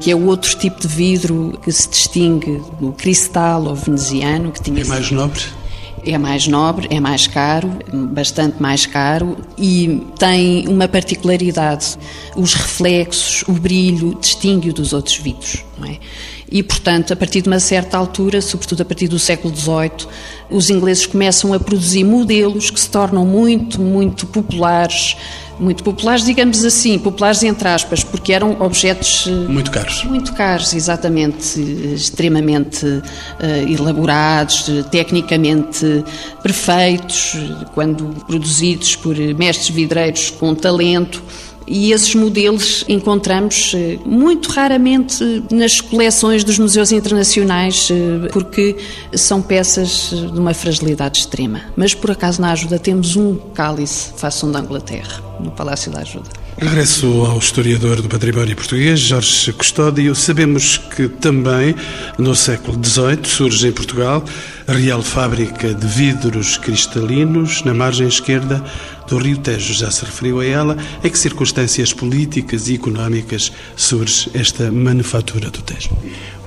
[0.00, 4.80] que é outro tipo de vidro que se distingue do cristal ou veneziano, que tinha...
[4.80, 5.42] É mais nobre?
[6.04, 11.96] É mais nobre, é mais caro, bastante mais caro e tem uma particularidade.
[12.36, 15.64] Os reflexos, o brilho, distingue-o dos outros vidros.
[15.78, 15.98] Não é?
[16.50, 20.08] E, portanto, a partir de uma certa altura, sobretudo a partir do século XVIII,
[20.50, 25.16] os ingleses começam a produzir modelos que se tornam muito, muito populares,
[25.58, 30.04] muito populares, digamos assim, populares entre aspas, porque eram objetos eh, muito caros.
[30.04, 31.60] Muito caros, exatamente,
[31.94, 33.02] extremamente uh,
[33.68, 36.04] elaborados, tecnicamente
[36.42, 37.36] perfeitos,
[37.74, 41.22] quando produzidos por mestres vidreiros com talento.
[41.68, 47.88] E esses modelos encontramos eh, muito raramente nas coleções dos museus internacionais,
[48.32, 48.76] porque
[49.12, 51.60] são peças de uma fragilidade extrema.
[51.76, 56.47] Mas por acaso na ajuda temos um cálice façam da Inglaterra no Palácio da Ajuda.
[56.60, 60.12] Regresso ao historiador do património português, Jorge Custódio.
[60.12, 61.72] Sabemos que também
[62.18, 64.24] no século XVIII surge em Portugal
[64.66, 68.64] a Real Fábrica de Vidros Cristalinos na margem esquerda
[69.06, 69.72] do Rio Tejo.
[69.72, 70.76] Já se referiu a ela.
[71.04, 75.90] Em que circunstâncias políticas e económicas surge esta manufatura do Tejo?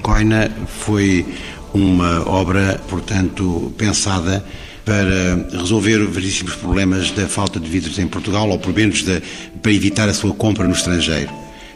[0.02, 1.26] Coina foi
[1.74, 4.44] uma obra, portanto, pensada
[4.86, 9.22] para resolver variedíssimos problemas da falta de vidros em Portugal, ou pelo menos de,
[9.62, 11.32] para evitar a sua compra no estrangeiro.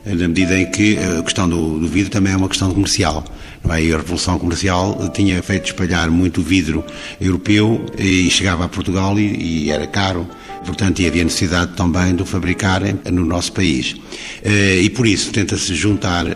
[0.05, 3.23] Na medida em que a questão do, do vidro também é uma questão comercial.
[3.63, 3.83] Não é?
[3.83, 6.85] E a Revolução Comercial tinha feito espalhar muito vidro
[7.19, 10.27] europeu e chegava a Portugal e, e era caro
[10.65, 13.95] portanto, havia necessidade também de o fabricar no nosso país.
[14.43, 16.35] Eh, e por isso tenta-se juntar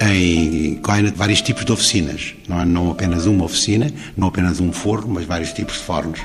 [0.00, 0.80] em
[1.14, 2.64] vários tipos de oficinas, não, é?
[2.64, 6.20] não apenas uma oficina, não apenas um forno, mas vários tipos de fornos.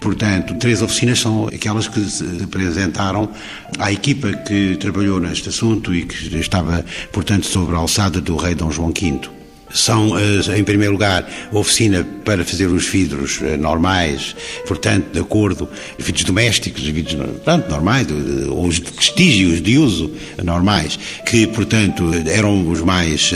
[0.00, 3.30] Portanto, três oficinas são aquelas que se apresentaram
[3.78, 8.54] à equipa que trabalhou neste assunto e que estava, portanto, sobre a alçada do rei
[8.54, 9.45] Dom João V.
[9.76, 10.12] são,
[10.56, 14.34] em primeiro lugar, oficina para fazer os vidros normais,
[14.66, 18.06] portanto, de acordo, vidros domésticos, vidros portanto, normais,
[18.48, 20.10] ou os vestígios de uso
[20.42, 23.32] normais, que, portanto, eram os mais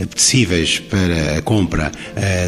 [0.00, 1.90] apetecíveis para a compra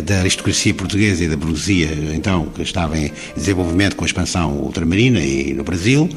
[0.04, 5.20] da aristocracia portuguesa e da burguesia, então, que estava em desenvolvimento com a expansão ultramarina
[5.20, 6.08] e no Brasil.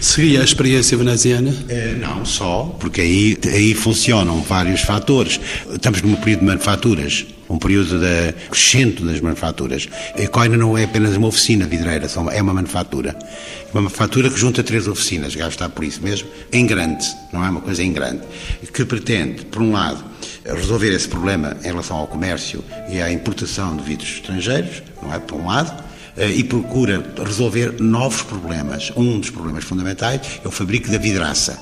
[0.00, 1.52] Seguia a experiência veneziana?
[1.68, 5.40] É, não só, porque aí, aí funcionam vários fatores.
[5.72, 9.88] Estamos num período de manufaturas, um período de crescente das manufaturas.
[10.16, 13.16] A Coina não é apenas uma oficina vidreira, é uma manufatura.
[13.72, 17.60] Uma manufatura que junta três oficinas, está por isso mesmo, em grande, não é uma
[17.60, 18.22] coisa em grande,
[18.72, 20.04] que pretende, por um lado,
[20.44, 25.18] resolver esse problema em relação ao comércio e à importação de vidros estrangeiros, não é?
[25.18, 25.87] Por um lado, eh,
[26.26, 28.92] e procura resolver novos problemas.
[28.96, 31.58] Um dos problemas fundamentais é o fabrico da vidraça.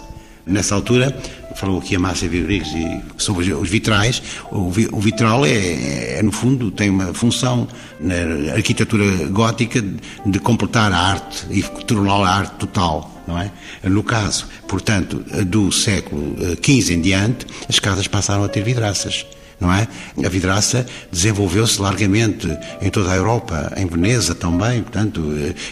[0.46, 1.16] Nessa altura,
[1.56, 2.68] falou aqui a Márcia Rodrigues
[3.16, 4.22] sobre os vitrais.
[4.52, 7.66] O vitral é, é, no fundo, tem uma função
[7.98, 9.82] na arquitetura gótica
[10.24, 13.12] de completar a arte e torná-la arte total.
[13.26, 13.50] Não é?
[13.82, 19.26] No caso, portanto, do século XV em diante, as casas passaram a ter vidraças
[19.58, 19.88] não é?
[20.24, 22.46] A vidraça desenvolveu-se largamente
[22.80, 25.22] em toda a Europa, em Veneza também, portanto,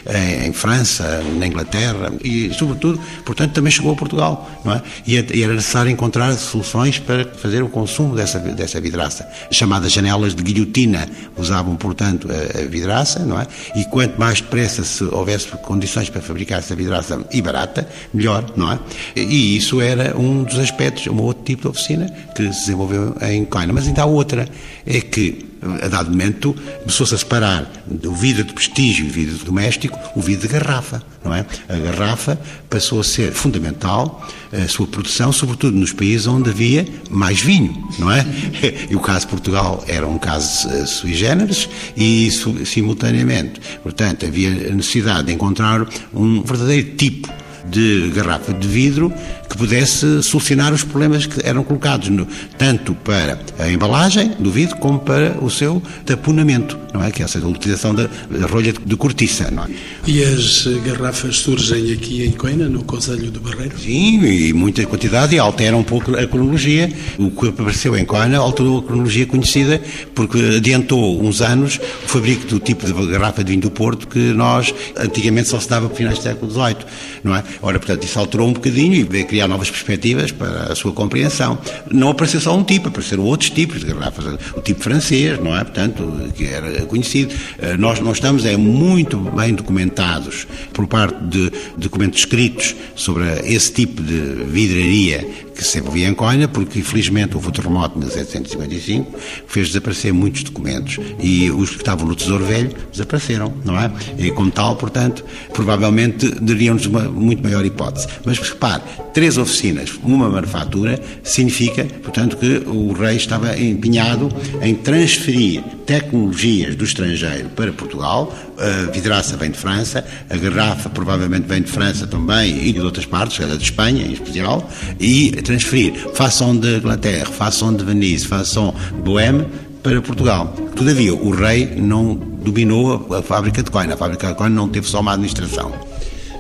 [0.07, 4.83] eh, em, França, na Inglaterra e, sobretudo, portanto, também chegou a Portugal, não é?
[5.07, 10.43] E era necessário encontrar soluções para fazer o consumo dessa, dessa vidraça, chamadas janelas de
[10.43, 13.47] guilhotina, usavam, portanto, a, a vidraça, não é?
[13.77, 18.73] E quanto mais depressa se houvesse condições para fabricar essa vidraça e barata, melhor, não
[18.73, 18.79] é?
[19.15, 23.45] E isso era um dos aspectos, um outro tipo de oficina que se desenvolveu em
[23.45, 23.74] Coina.
[23.75, 24.49] Mas ainda há outra,
[24.87, 25.45] é que,
[25.83, 30.47] a dado momento, começou-se a separar do vidro de prestígio e vidro doméstico o vidro
[30.47, 31.45] de garrafa, não é?
[31.69, 32.39] A garrafa
[32.71, 38.13] passou a ser fundamental, a sua produção, sobretudo nos países onde havia mais vinho, não
[38.13, 38.25] é?
[38.89, 42.31] E o caso de Portugal era um caso eh, sui generis e,
[42.65, 47.29] simultaneamente, portanto, havia necessidade de encontrar um verdadeiro tipo
[47.71, 49.13] de garrafa de vidro
[49.49, 52.27] que pudesse solucionar os problemas que eram colocados, no,
[52.59, 57.11] tanto para a embalagem do vidro como para o seu taponamento, não é?
[57.11, 58.09] Que é a utilização da,
[58.51, 59.69] rolha de cortiça, não é?
[60.07, 63.79] E as garrafas surgem aqui em Coina, no Conselho do Barreiro?
[63.79, 66.93] Sim, e muita quantidade e altera um pouco a cronologia.
[67.19, 69.81] O que apareceu em Coina alterou a cronologia conhecida
[70.15, 74.19] porque adiantou uns anos o fabrico do tipo de garrafa de vinho do Porto que
[74.33, 76.77] nós antigamente só se dava para finais do século XVIII,
[77.23, 77.45] não é?
[77.63, 81.59] Ora, portanto, isso alterou um bocadinho e veio criar novas perspectivas para a sua compreensão.
[81.91, 85.63] Não apareceu só um tipo, apareceram outros tipos de garrafas, o tipo francês, não é?
[85.65, 87.35] Portanto, que era conhecido.
[87.59, 93.73] Eh, nós, nós estamos é, muito bem documentados por parte de documentos escritos sobre esse
[93.73, 99.13] tipo de vidraria que se envolvia em Coina, porque infelizmente houve o terremoto de 1755
[99.13, 103.91] que fez desaparecer muitos documentos e os que estavam no Tesouro Velho desapareceram, não é?
[104.19, 108.09] E como tal, portanto, provavelmente daríamos muito maior hipótese.
[108.25, 114.29] Mas repare, três oficinas, uma manufatura, significa, portanto, que o rei estava empenhado
[114.61, 118.35] em transferir tecnologias do estrangeiro para Portugal.
[118.59, 123.07] A vidraça vem de França, a garrafa provavelmente vem de França também e de outras
[123.07, 129.03] partes, de Espanha em especial, e transferir façon de Inglaterra, façon de Venise, façon de
[129.03, 129.45] Bohème
[129.83, 130.55] para Portugal.
[130.75, 133.95] Todavia, o rei não dominou a fábrica de coina.
[133.95, 135.73] A fábrica de coina não teve só uma administração.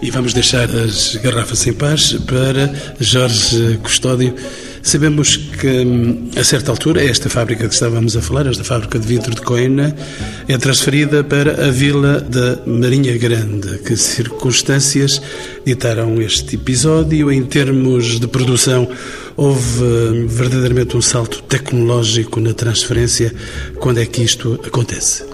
[0.04, 4.34] E vamos deixar as garrafas em paz para Jorge Custódio.
[4.82, 9.06] Sabemos que, hum, a certa altura, esta fábrica que estávamos a falar, esta fábrica de
[9.06, 9.96] vidro de Coina,
[10.46, 13.78] é transferida para a vila da Marinha Grande.
[13.78, 15.22] Que circunstâncias
[15.64, 17.32] ditaram este episódio?
[17.32, 18.86] Em termos de produção,
[19.38, 23.34] houve hum, verdadeiramente um salto tecnológico na transferência?
[23.76, 25.33] Quando é que isto acontece?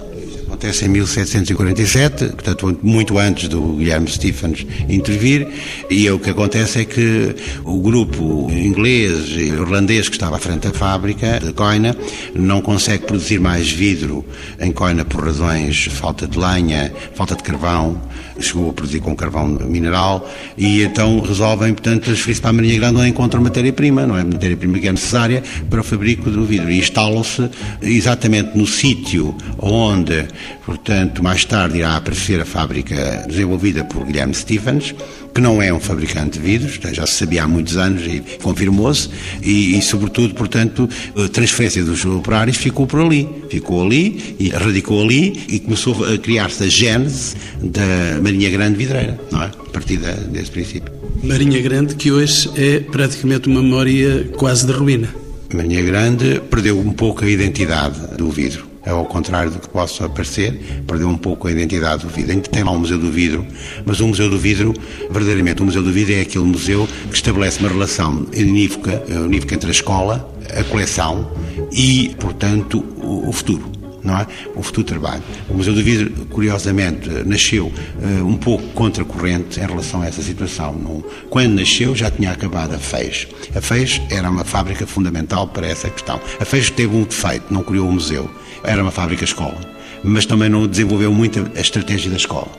[0.61, 5.47] Acontece em 1747, portanto, muito antes do Guilherme Stephens intervir,
[5.89, 10.67] e o que acontece é que o grupo inglês e irlandês que estava à frente
[10.67, 11.97] da fábrica de Coina
[12.35, 14.23] não consegue produzir mais vidro
[14.59, 17.99] em Coina por razões falta de lenha, falta de carvão,
[18.39, 22.99] chegou a produzir com carvão mineral, e então resolvem, portanto, transferir-se para a Marinha Grande
[22.99, 24.23] onde encontram matéria-prima, não é?
[24.23, 26.69] Matéria-prima que é necessária para o fabrico do vidro.
[26.71, 27.49] E instalam-se
[27.81, 30.25] exatamente no sítio onde
[30.65, 34.93] Portanto, mais tarde irá aparecer a fábrica desenvolvida por Guilherme Stephens,
[35.33, 39.09] que não é um fabricante de vidros, já se sabia há muitos anos e confirmou-se,
[39.41, 45.01] e, e, sobretudo, portanto, a transferência dos operários ficou por ali, ficou ali e radicou
[45.03, 49.45] ali e começou a criar-se a gênese da Marinha Grande Vidreira, não é?
[49.45, 50.91] A partir desse princípio.
[51.23, 55.09] Marinha Grande que hoje é praticamente uma memória quase de ruína.
[55.53, 58.70] Marinha Grande perdeu um pouco a identidade do vidro.
[58.83, 62.31] É ao contrário do que possa parecer, perdeu um pouco a identidade do vidro.
[62.31, 63.45] Ainda tem lá o Museu do Vidro,
[63.85, 64.73] mas o Museu do Vidro,
[65.09, 69.67] verdadeiramente, o Museu do Vidro é aquele museu que estabelece uma relação unívoca, unívoca entre
[69.67, 71.31] a escola, a coleção
[71.71, 73.70] e, portanto, o futuro
[74.03, 74.27] não é?
[74.61, 75.23] Futuro trabalho.
[75.49, 81.03] O Museu do Vidro, curiosamente, nasceu uh, um pouco contracorrente em relação a essa situação.
[81.29, 83.27] Quando nasceu, já tinha acabado a FEIS.
[83.55, 86.19] A FEIS era uma fábrica fundamental para essa questão.
[86.39, 88.29] A FEIS teve um defeito, não criou o museu.
[88.63, 89.59] Era uma fábrica-escola.
[90.03, 92.49] Mas também não desenvolveu muito a estratégia da escola.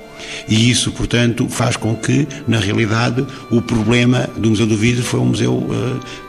[0.48, 5.20] E isso, portanto, faz com que, na realidade, o problema do Museu do Vidro foi
[5.20, 5.64] um museu, uh,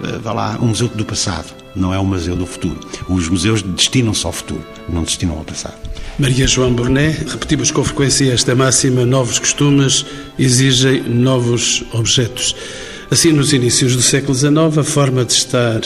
[0.06, 2.80] uh, vá lá, um museu do passado não é um museu do futuro.
[3.10, 5.78] Os museus destinam-se ao futuro, não destinam ao passado.
[6.19, 10.06] Maria João Burnet, repetimos com frequência esta máxima: novos costumes
[10.38, 12.56] exigem novos objetos.
[13.10, 15.82] Assim, nos inícios do século XIX, a forma de estar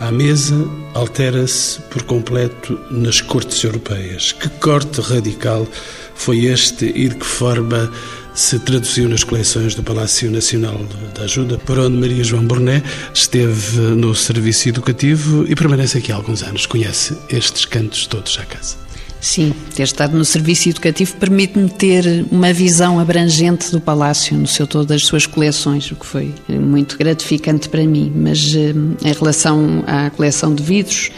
[0.00, 4.32] à mesa altera-se por completo nas cortes europeias.
[4.32, 5.66] Que corte radical
[6.14, 7.90] foi este e de que forma
[8.34, 10.78] se traduziu nas coleções do Palácio Nacional
[11.14, 16.16] da Ajuda, por onde Maria João Burnet esteve no serviço educativo e permanece aqui há
[16.16, 16.66] alguns anos.
[16.66, 18.83] Conhece estes cantos todos à casa.
[19.24, 24.66] Sim, ter estado no serviço educativo permite-me ter uma visão abrangente do Palácio no seu
[24.66, 28.12] todo das suas coleções, o que foi muito gratificante para mim.
[28.14, 31.10] Mas eh, em relação à coleção de vidros,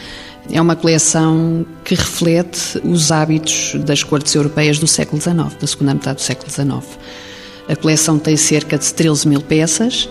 [0.53, 5.92] é uma coleção que reflete os hábitos das cortes europeias do século XIX, da segunda
[5.92, 6.99] metade do século XIX.
[7.69, 10.09] A coleção tem cerca de 13 mil peças,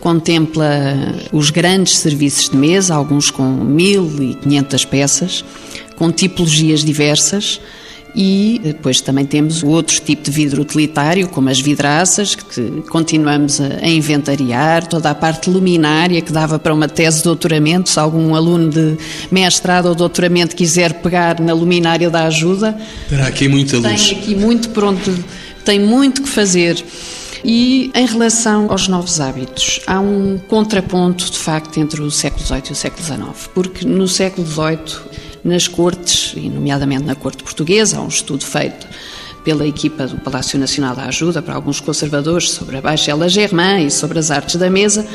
[0.00, 0.68] contempla
[1.32, 5.44] os grandes serviços de mesa, alguns com 1.500 peças,
[5.98, 7.60] com tipologias diversas,
[8.14, 13.86] e depois também temos outro tipo de vidro utilitário, como as vidraças, que continuamos a
[13.86, 18.70] inventariar, toda a parte luminária que dava para uma tese de doutoramento, se algum aluno
[18.70, 18.96] de
[19.30, 22.76] mestrado ou doutoramento quiser pegar na luminária da ajuda.
[23.08, 24.08] Terá aqui muita luz.
[24.08, 25.12] Tem aqui muito pronto,
[25.64, 26.82] tem muito que fazer.
[27.44, 32.62] E em relação aos novos hábitos, há um contraponto, de facto, entre o século XVIII
[32.70, 37.98] e o século XIX, porque no século XVIII nas cortes, e nomeadamente na corte portuguesa,
[37.98, 38.86] há um estudo feito
[39.44, 43.90] pela equipa do Palácio Nacional da Ajuda para alguns conservadores sobre a Baixela Germain e
[43.90, 45.06] sobre as artes da mesa,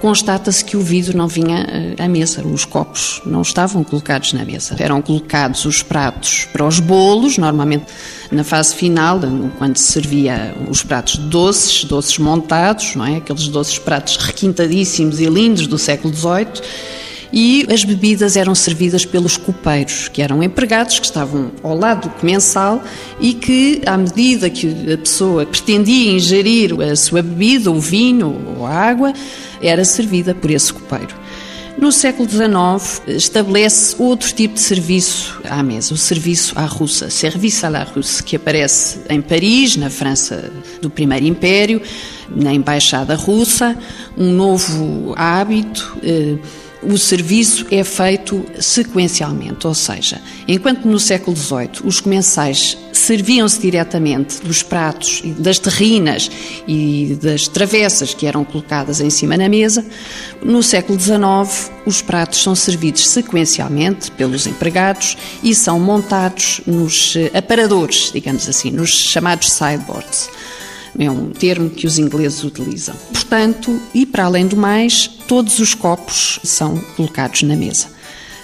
[0.00, 1.66] constata-se que o vidro não vinha
[1.98, 4.76] eh, à mesa, os copos não estavam colocados na mesa.
[4.78, 7.86] Eram colocados os pratos para os bolos, normalmente
[8.30, 9.20] na fase final,
[9.58, 13.16] quando se servia os pratos doces, doces montados, não é?
[13.16, 16.62] Aqueles doces pratos requintadíssimos e lindos do século XVIII
[17.32, 22.14] e as bebidas eram servidas pelos copeiros, que eram empregados que estavam ao lado do
[22.14, 22.82] comensal
[23.20, 28.66] e que, à medida que a pessoa pretendia ingerir a sua bebida, o vinho ou
[28.66, 29.12] a água,
[29.60, 31.14] era servida por esse copeiro.
[31.78, 37.66] No século XIX, estabelece outro tipo de serviço à mesa, o serviço à russa, service
[37.66, 41.82] à la russe, que aparece em Paris, na França do Primeiro Império,
[42.34, 43.76] na Embaixada Russa,
[44.16, 45.98] um novo hábito.
[46.02, 46.36] Eh,
[46.82, 54.40] o serviço é feito sequencialmente, ou seja, enquanto no século XVIII os comensais serviam-se diretamente
[54.42, 56.30] dos pratos, das terrinas
[56.66, 59.84] e das travessas que eram colocadas em cima na mesa,
[60.42, 67.30] no século XIX os pratos são servidos sequencialmente pelos empregados e são montados nos eh,
[67.36, 70.28] aparadores, digamos assim, nos chamados sideboards
[70.98, 72.94] é um termo que os ingleses utilizam.
[73.12, 77.95] Portanto, e para além do mais, todos os copos são colocados na mesa.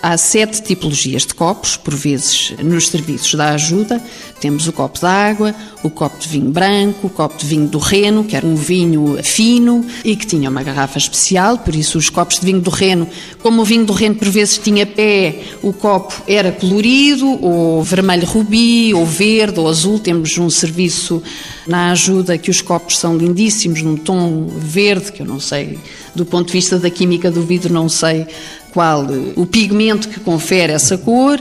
[0.03, 4.03] Há sete tipologias de copos, por vezes nos serviços da ajuda.
[4.41, 7.79] Temos o copo de água, o copo de vinho branco, o copo de vinho do
[7.79, 12.11] Reno, que era um vinho fino e que tinha uma garrafa especial, por isso os
[12.11, 13.09] copos de vinho do Reno,
[13.41, 18.27] como o vinho do Reno por vezes tinha pé, o copo era colorido, ou vermelho
[18.27, 20.01] rubi, ou verde, ou azul.
[20.01, 21.23] Temos um serviço
[21.65, 25.79] na ajuda que os copos são lindíssimos, num tom verde, que eu não sei,
[26.13, 28.27] do ponto de vista da química do vidro, não sei
[28.73, 29.07] qual
[29.37, 31.39] o pigmento que confere essa cor.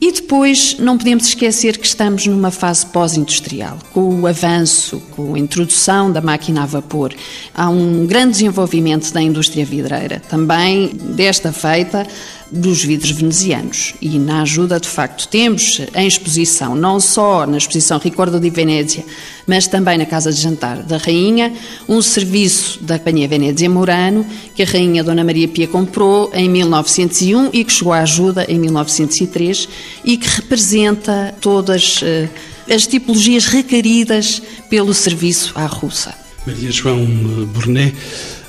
[0.00, 5.38] E depois não podemos esquecer que estamos numa fase pós-industrial, com o avanço, com a
[5.38, 7.14] introdução da máquina a vapor.
[7.54, 12.06] Há um grande desenvolvimento da indústria vidreira, também desta feita
[12.50, 13.94] dos vidros venezianos.
[14.00, 19.04] E na ajuda, de facto, temos em exposição, não só na exposição Ricordo di Venezia,
[19.46, 21.52] mas também na Casa de Jantar da Rainha,
[21.88, 27.50] um serviço da Companhia Venezia Murano, que a Rainha Dona Maria Pia comprou em 1901
[27.52, 29.68] e que chegou à ajuda em 1903
[30.04, 32.28] e que representa todas uh,
[32.72, 36.14] as tipologias requeridas pelo serviço à russa.
[36.46, 37.04] Maria João
[37.52, 37.94] Burnet,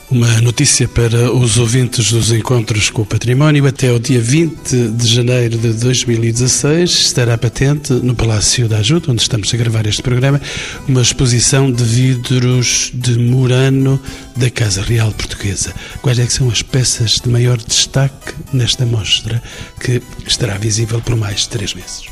[0.10, 3.65] Uma notícia para os ouvintes dos encontros com o património.
[3.65, 9.24] Até o dia 20 de janeiro de 2016 estará patente no Palácio da Ajuda, onde
[9.24, 10.39] estamos a gravar este programa,
[10.88, 13.99] uma exposição de vidros de Murano
[14.36, 15.74] da Casa Real Portuguesa.
[16.03, 19.41] Quais é são as peças de maior destaque nesta mostra
[19.80, 22.03] que estará visível por mais de três meses?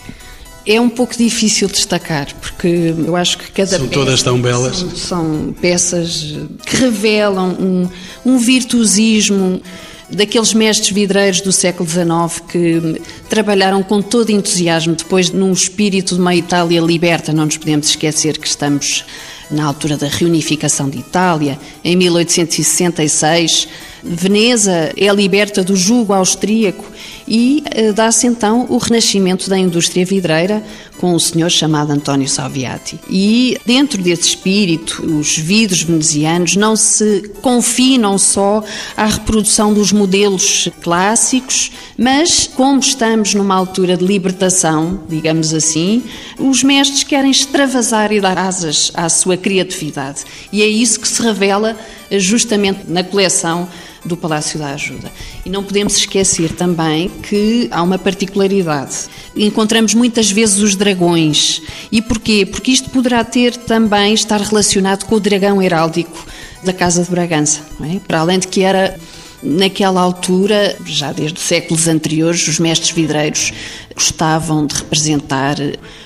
[0.66, 4.78] É um pouco difícil destacar, porque eu acho que cada São peça todas tão belas.
[4.78, 6.36] São, são peças
[6.66, 7.90] que revelam um,
[8.26, 9.62] um virtuosismo
[10.10, 16.22] daqueles mestres vidreiros do século XIX que trabalharam com todo entusiasmo depois num espírito de
[16.22, 17.34] uma Itália liberta.
[17.34, 19.04] Não nos podemos esquecer que estamos
[19.52, 23.68] na altura da reunificação de Itália, em 1866.
[24.04, 26.86] Veneza é liberta do jugo austríaco
[27.26, 30.62] e eh, dá-se então o renascimento da indústria vidreira
[31.04, 33.00] com um senhor chamado António Salviati.
[33.10, 38.64] E dentro desse espírito, os vidros venezianos não se confinam só
[38.96, 46.04] à reprodução dos modelos clássicos, mas como estamos numa altura de libertação, digamos assim,
[46.40, 50.22] os mestres querem extravasar e dar asas à sua criatividade.
[50.52, 51.78] E é isso que se revela
[52.20, 53.68] justamente na coleção
[54.06, 55.12] do Palácio da Ajuda.
[55.46, 59.08] E não podemos esquecer também que há uma particularidade.
[59.36, 61.62] Encontramos muitas vezes os dragões.
[61.92, 62.46] E porquê?
[62.46, 66.26] Porque isto poderá ter também estar relacionado com o dragão heráldico
[66.64, 67.62] da Casa de Bragança.
[67.82, 68.00] É?
[68.00, 69.00] Para além de que era
[69.46, 73.52] Naquela altura, já desde séculos anteriores, os mestres vidreiros
[73.94, 75.58] gostavam de representar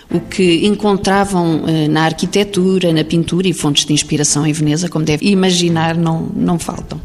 [0.10, 5.04] o que encontravam eh, na arquitetura, na pintura e fontes de inspiração em Veneza, como
[5.04, 7.00] deve imaginar, não, não faltam.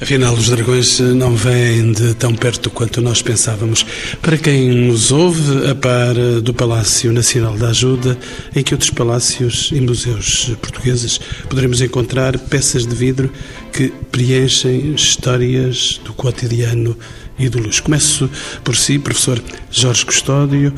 [0.00, 3.84] Afinal, os dragões não vêm de tão perto quanto nós pensávamos.
[4.20, 8.18] Para quem nos ouve, a par do Palácio Nacional da Ajuda,
[8.54, 13.32] em que outros palácios e museus portugueses poderemos encontrar peças de vidro
[13.72, 16.96] que preenchem histórias do cotidiano
[17.38, 17.82] e do luxo.
[17.82, 18.30] Começo
[18.62, 20.74] por si, professor Jorge Custódio,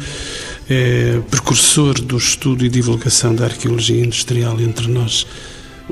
[0.68, 5.26] é precursor do estudo e divulgação da arqueologia industrial entre nós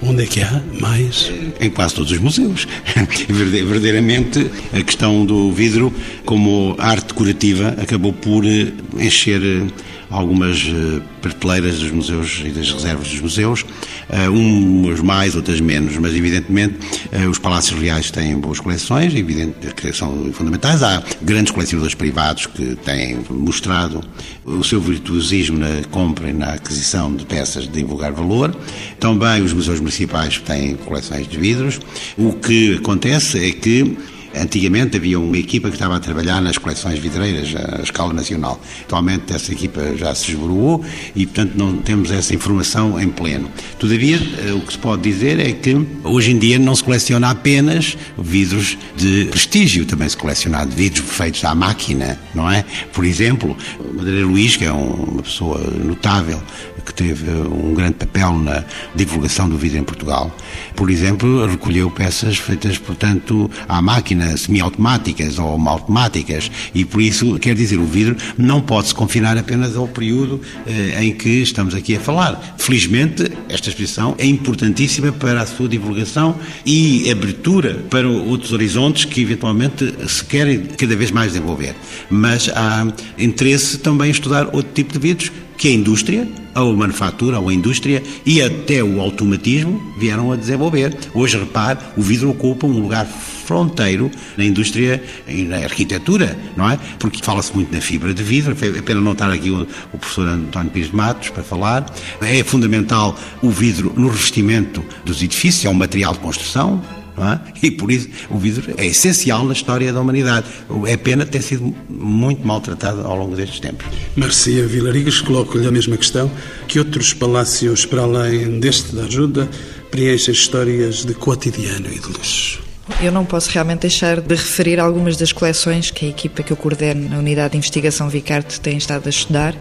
[0.02, 1.32] Onde é que há mais?
[1.58, 2.68] Em quase todos os museus.
[3.28, 5.92] Verdadeiramente, a questão do vidro
[6.24, 9.66] como arte decorativa acabou por eh, encher eh,
[10.10, 11.00] algumas eh,
[11.34, 16.76] prateleiras dos museus e das reservas dos museus, uh, umas mais, outras menos, mas evidentemente
[17.12, 20.82] uh, os palácios reais têm boas coleções, evidente que são fundamentais.
[20.82, 24.02] Há grandes colecionadores privados que têm mostrado
[24.44, 28.56] o seu virtuosismo na compra e na aquisição de peças de divulgar valor.
[29.00, 31.80] Também os museus municipais têm coleções de vidros.
[32.16, 33.96] O que acontece é que
[34.36, 38.60] Antigamente havia uma equipa que estava a trabalhar nas coleções vidreiras à escala nacional.
[38.82, 40.84] Atualmente essa equipa já se esboroou
[41.14, 43.50] e, portanto, não temos essa informação em pleno.
[43.78, 45.74] Todavia, eh, o que se pode dizer é que
[46.04, 51.44] hoje em dia não se coleciona apenas vidros de prestígio, também se coleciona vidros feitos
[51.44, 52.64] à máquina, não é?
[52.92, 53.56] Por exemplo,
[53.94, 56.42] Madeira Luís, que é uma pessoa notável,
[56.86, 58.64] que teve um grande papel na
[58.94, 60.34] divulgação do vidro em Portugal,
[60.74, 67.54] por exemplo, recolheu peças feitas, portanto, à máquina semiautomáticas ou automáticas e por isso, quer
[67.54, 71.96] dizer, o vidro não pode se confinar apenas ao período eh, em que estamos aqui
[71.96, 72.56] a falar.
[72.58, 79.20] Felizmente, esta exposição é importantíssima para a sua divulgação e abertura para outros horizontes que
[79.20, 81.74] eventualmente se querem cada vez mais desenvolver.
[82.08, 82.86] Mas há
[83.18, 88.02] interesse também em estudar outro tipo de vidros que a indústria, a manufatura, a indústria
[88.24, 90.96] e até o automatismo vieram a desenvolver.
[91.14, 96.78] Hoje, repare, o vidro ocupa um lugar fronteiro na indústria e na arquitetura, não é?
[96.98, 100.26] Porque fala-se muito na fibra de vidro, é pena não estar aqui o, o professor
[100.26, 101.86] António Pires de Matos para falar.
[102.20, 106.82] É fundamental o vidro no revestimento dos edifícios, é um material de construção,
[107.24, 107.40] é?
[107.62, 110.46] E por isso o vidro é essencial na história da humanidade.
[110.86, 113.86] É pena ter sido muito maltratado ao longo destes tempos.
[114.14, 116.30] Marcia Vilarigas, coloco-lhe a mesma questão.
[116.68, 119.48] Que outros palácios, para além deste da ajuda,
[119.90, 122.66] preenchem histórias de cotidiano e de luxo?
[123.02, 126.56] Eu não posso realmente deixar de referir algumas das coleções que a equipa que eu
[126.56, 129.54] coordeno na Unidade de Investigação Vicarte tem estado a estudar.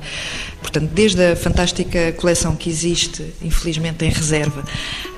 [0.66, 4.63] Portanto, desde a fantástica coleção que existe, infelizmente em reserva,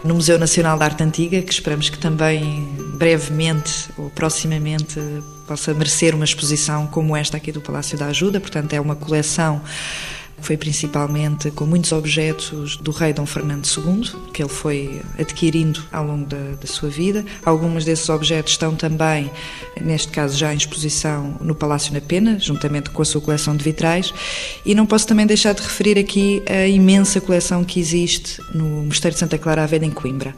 [0.04, 2.68] no Museu Nacional da Arte Antiga, que esperamos que também
[2.98, 5.00] brevemente ou proximamente
[5.48, 8.42] possa merecer uma exposição como esta aqui do Palácio da Ajuda.
[8.42, 9.62] Portanto, é uma coleção
[10.48, 16.06] Foi principalmente com muitos objetos do rei Dom Fernando II, que ele foi adquirindo ao
[16.06, 17.26] longo da, da sua vida.
[17.44, 19.30] Alguns desses objetos estão também,
[19.82, 23.64] neste caso, já em exposição no Palácio na Pena, juntamente com a sua coleção de
[23.66, 24.14] vitrais.
[24.66, 29.16] E não posso também deixar de referir aqui a imensa coleção que existe no Mosteiro
[29.16, 30.34] de Santa Clara à Velha em Coimbra.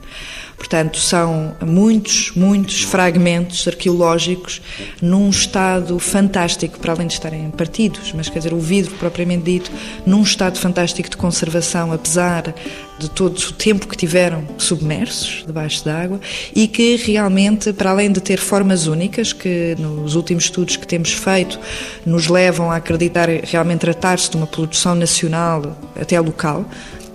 [0.60, 4.62] Portanto, são muitos, muitos fragmentos arqueológicos
[5.02, 9.72] num estado fantástico, para além de estarem partidos, mas quer dizer, o vidro propriamente dito,
[10.06, 12.54] num estado fantástico de conservação, apesar
[12.98, 16.20] de todo o tempo que tiveram submersos debaixo d'água
[16.54, 21.14] e que realmente, para além de ter formas únicas, que nos últimos estudos que temos
[21.14, 21.60] feito
[22.06, 26.66] nos levam a acreditar realmente tratar-se de uma produção nacional até local,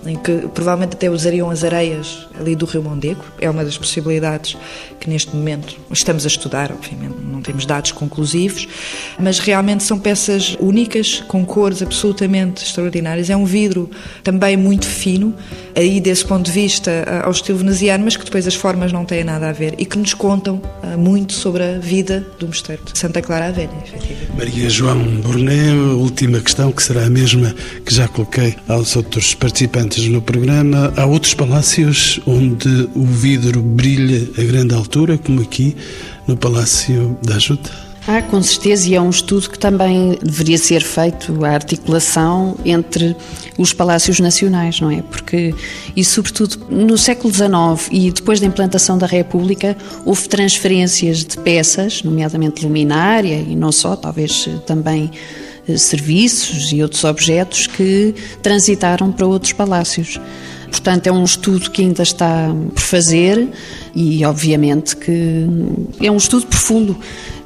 [0.05, 3.23] em que provavelmente até usariam as areias ali do Rio Mondego.
[3.39, 4.57] É uma das possibilidades
[4.99, 8.67] que neste momento estamos a estudar, obviamente não temos dados conclusivos,
[9.19, 13.29] mas realmente são peças únicas, com cores absolutamente extraordinárias.
[13.29, 13.89] É um vidro
[14.23, 15.33] também muito fino,
[15.75, 19.23] aí desse ponto de vista ao estilo veneziano, mas que depois as formas não têm
[19.23, 22.97] nada a ver e que nos contam ah, muito sobre a vida do mosteiro de
[22.97, 23.69] Santa Clara a Velha.
[24.37, 27.53] Maria João Borné, última questão, que será a mesma
[27.85, 30.93] que já coloquei aos outros participantes no programa.
[30.95, 35.75] Há outros palácios onde o vidro brilha a grande altura, como aqui
[36.27, 37.84] no Palácio da Ajuda?
[38.07, 43.15] Há, com certeza, e é um estudo que também deveria ser feito, a articulação entre
[43.57, 45.01] os palácios nacionais, não é?
[45.01, 45.55] Porque,
[45.95, 49.75] e sobretudo no século XIX e depois da implantação da República,
[50.05, 55.09] houve transferências de peças, nomeadamente luminária e não só, talvez também
[55.67, 60.19] eh, serviços e outros objetos que transitaram para outros palácios.
[60.69, 63.47] Portanto, é um estudo que ainda está por fazer
[63.95, 65.47] e, obviamente, que
[66.01, 66.97] é um estudo profundo.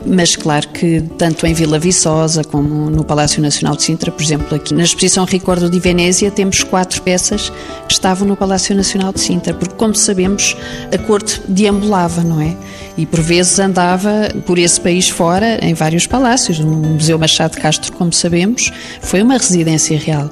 [0.06, 4.56] Mas, claro que tanto em Vila Viçosa como no Palácio Nacional de Sintra, por exemplo,
[4.56, 7.52] aqui na exposição Ricordo de Venezia, temos quatro peças
[7.88, 10.56] que estavam no Palácio Nacional de Sintra, porque, como sabemos,
[10.94, 12.56] a corte deambulava, não é?
[12.98, 16.60] E por vezes andava por esse país fora, em vários palácios.
[16.60, 18.72] O Museu Machado de Castro, como sabemos,
[19.02, 20.30] foi uma residência real.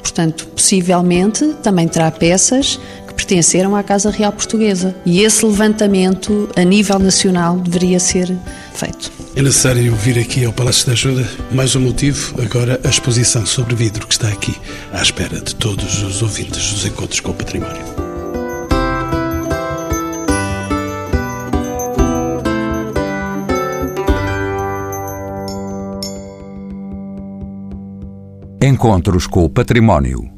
[0.00, 2.80] Portanto, possivelmente também terá peças
[3.28, 4.96] pertenceram à Casa Real Portuguesa.
[5.04, 8.34] E esse levantamento a nível nacional deveria ser
[8.72, 9.12] feito.
[9.36, 11.28] É necessário vir aqui ao Palácio da Ajuda.
[11.52, 14.56] Mais um motivo, agora a exposição sobre vidro que está aqui
[14.94, 17.98] à espera de todos os ouvintes dos encontros com o património.
[28.62, 30.37] Encontros com o Património.